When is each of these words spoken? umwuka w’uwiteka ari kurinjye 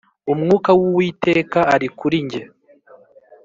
umwuka 0.33 0.69
w’uwiteka 0.77 1.59
ari 1.75 1.87
kurinjye 1.97 2.41